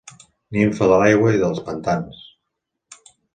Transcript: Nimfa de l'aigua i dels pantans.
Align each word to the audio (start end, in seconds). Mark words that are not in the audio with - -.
Nimfa 0.55 0.87
de 0.91 0.97
l'aigua 1.01 1.33
i 1.35 1.41
dels 1.43 1.61
pantans. 1.67 2.25